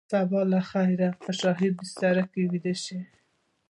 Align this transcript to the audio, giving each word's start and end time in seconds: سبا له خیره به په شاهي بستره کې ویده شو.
سبا 0.11 0.41
له 0.51 0.59
خیره 0.69 1.09
به 1.13 1.19
په 1.23 1.31
شاهي 1.39 1.69
بستره 1.77 2.23
کې 2.31 2.41
ویده 2.51 2.73
شو. 2.83 2.99